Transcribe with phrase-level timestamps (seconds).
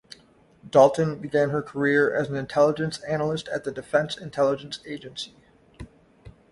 [0.67, 5.35] Dalton began her career as an intelligence analyst at the Defense Intelligence Agency.